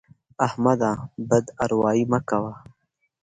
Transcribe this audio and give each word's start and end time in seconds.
احمده! 0.45 0.91
بد 1.29 1.45
اروايي 1.63 2.03
مه 2.11 2.19
کوه. 2.29 2.53